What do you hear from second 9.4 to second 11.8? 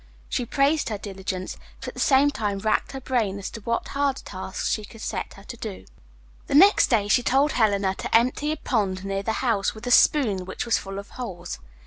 house with a spoon which was full of holes.